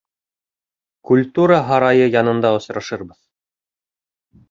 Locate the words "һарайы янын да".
1.69-2.55